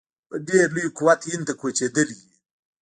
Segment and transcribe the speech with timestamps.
[0.29, 2.33] په ډېر لوی قوت هند ته کوچېدلي وي.